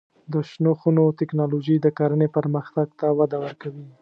د 0.31 0.33
شنو 0.49 0.71
خونو 0.79 1.03
تکنالوژي 1.19 1.75
د 1.81 1.87
کرنې 1.97 2.27
پرمختګ 2.37 2.87
ته 2.99 3.07
وده 3.19 3.37
ورکوي. 3.45 3.85